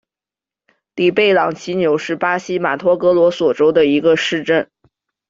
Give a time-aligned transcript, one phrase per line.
[0.95, 4.67] 里贝朗齐纽是巴西马托格罗索州的一个市镇。